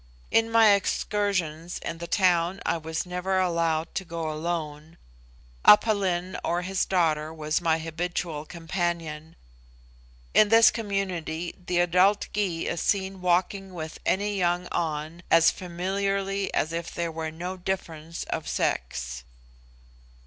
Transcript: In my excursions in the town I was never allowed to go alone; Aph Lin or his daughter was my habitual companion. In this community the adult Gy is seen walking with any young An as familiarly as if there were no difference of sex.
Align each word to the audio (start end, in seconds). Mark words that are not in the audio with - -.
In 0.31 0.49
my 0.51 0.73
excursions 0.73 1.77
in 1.77 1.99
the 1.99 2.07
town 2.07 2.59
I 2.65 2.75
was 2.77 3.05
never 3.05 3.37
allowed 3.37 3.93
to 3.93 4.03
go 4.03 4.31
alone; 4.31 4.97
Aph 5.63 5.85
Lin 5.85 6.35
or 6.43 6.63
his 6.63 6.85
daughter 6.85 7.31
was 7.31 7.61
my 7.61 7.77
habitual 7.77 8.45
companion. 8.45 9.35
In 10.33 10.49
this 10.49 10.71
community 10.71 11.53
the 11.67 11.77
adult 11.77 12.29
Gy 12.33 12.67
is 12.67 12.81
seen 12.81 13.21
walking 13.21 13.75
with 13.75 13.99
any 14.03 14.35
young 14.35 14.67
An 14.71 15.21
as 15.29 15.51
familiarly 15.51 16.51
as 16.51 16.73
if 16.73 16.91
there 16.91 17.11
were 17.11 17.29
no 17.29 17.55
difference 17.55 18.23
of 18.23 18.47
sex. 18.47 19.23